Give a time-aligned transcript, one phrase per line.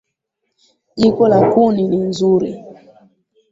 [0.95, 2.51] Jiko la kuni ni zuri.